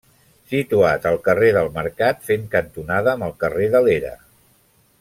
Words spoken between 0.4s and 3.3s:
Situat al carrer del Mercat, fent cantonada amb